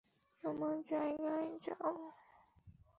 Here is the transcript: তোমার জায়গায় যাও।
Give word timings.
তোমার 0.43 0.75
জায়গায় 0.83 1.49
যাও। 1.61 1.93